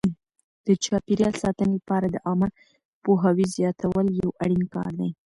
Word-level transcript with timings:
د 0.67 0.67
چاپیریال 0.83 1.33
ساتنې 1.43 1.71
لپاره 1.77 2.05
د 2.09 2.15
عامه 2.27 2.49
پوهاوي 3.03 3.45
زیاتول 3.55 4.07
یو 4.21 4.29
اړین 4.43 4.63
کار 4.75 4.91
دی. 4.99 5.09